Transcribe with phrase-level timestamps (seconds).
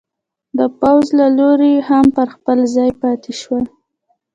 [0.57, 3.65] د پوځ له لوري هم پر خپل ځای پاتې شول.